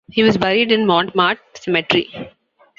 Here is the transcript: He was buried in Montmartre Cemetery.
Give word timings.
He 0.09 0.23
was 0.23 0.35
buried 0.35 0.71
in 0.71 0.87
Montmartre 0.87 1.43
Cemetery. 1.53 2.31